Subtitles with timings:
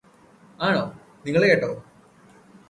[0.59, 0.81] ആണോ
[1.25, 1.71] നിങ്ങള് കേട്ടോ